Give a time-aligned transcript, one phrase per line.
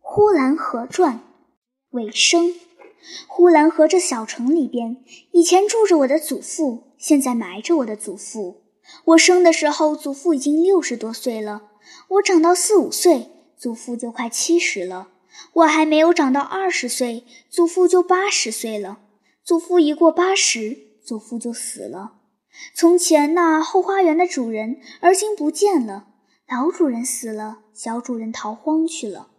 [0.00, 1.16] 呼兰河传》
[1.90, 2.54] 尾声。
[3.26, 8.62] 呼兰河这小城里边，以前住着我的祖父，现在埋着我的祖父。
[9.04, 11.62] 我生的时候，祖父已经六十多岁了；
[12.08, 15.08] 我长到四五岁，祖父就快七十了；
[15.54, 18.98] 我还没有长到二十岁，祖父就八十岁了。
[19.44, 22.14] 祖父一过八十，祖父就死了。
[22.74, 26.08] 从前那后花园的主人，而今不见了。
[26.48, 29.29] 老主人死了，小主人逃荒去了。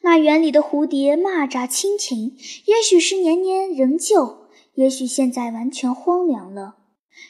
[0.00, 2.36] 那园里的蝴蝶、蚂蚱、蜻蜓，
[2.66, 6.76] 也许是年年仍旧，也许现在完全荒凉了。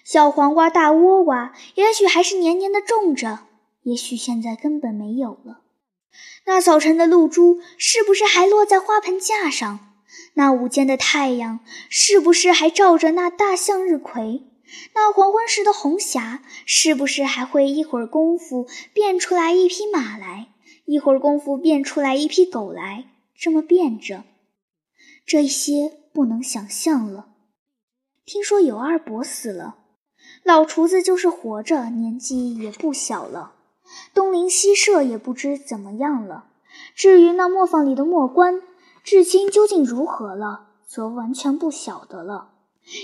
[0.05, 3.41] 小黄瓜、大倭瓜，也许还是年年的种着，
[3.83, 5.60] 也许现在根本没有了。
[6.46, 9.92] 那早晨的露珠，是不是还落在花盆架上？
[10.34, 14.42] 那午间的太阳，是不是还照着那大向日葵？
[14.95, 20.48] 那黄昏时的红霞，是不是还会一会儿功夫变出来一匹马来，
[20.87, 23.06] 一会儿功夫变出来一批狗来？
[23.37, 24.25] 这么变着，
[25.27, 27.31] 这些不能想象了。
[28.25, 29.77] 听说尤二伯死了，
[30.42, 33.55] 老厨子就是活着，年纪也不小了。
[34.14, 36.47] 东邻西舍也不知怎么样了。
[36.95, 38.62] 至于那磨坊里的磨官，
[39.03, 42.53] 至今究竟如何了，则完全不晓得了。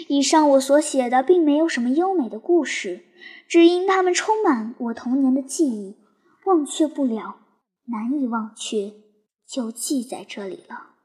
[0.08, 3.04] 以上我所写的并没有什么优美的故事，
[3.48, 5.96] 只因它们充满我童年的记忆，
[6.44, 7.39] 忘却不了，
[7.90, 8.94] 难以忘却，
[9.46, 10.99] 就记在这里了。